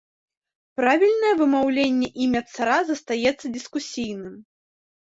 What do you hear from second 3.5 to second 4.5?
дыскусійным.